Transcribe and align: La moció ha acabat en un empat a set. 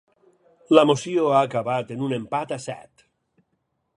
La 0.77 0.83
moció 0.91 1.27
ha 1.33 1.41
acabat 1.49 1.93
en 1.97 2.03
un 2.07 2.17
empat 2.19 2.57
a 2.59 2.61
set. 2.67 3.07